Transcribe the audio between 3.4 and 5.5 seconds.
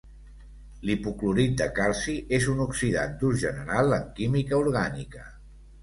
general en química orgànica.